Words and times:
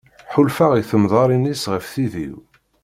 Ḥulfaɣ 0.33 0.71
i 0.75 0.81
tedmarin-is 0.89 1.63
ɣef 1.73 1.85
tid-iw. 1.93 2.37